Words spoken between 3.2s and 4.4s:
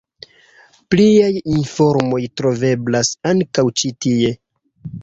ankaŭ ĉi tie.